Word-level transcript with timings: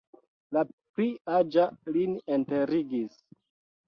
La 0.55 0.61
pli 0.69 1.05
aĝa 1.33 1.65
lin 1.97 2.15
enterigis. 2.39 3.21